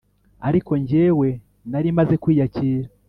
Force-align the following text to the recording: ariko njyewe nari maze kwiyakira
ariko 0.47 0.71
njyewe 0.81 1.29
nari 1.71 1.89
maze 1.97 2.13
kwiyakira 2.21 2.87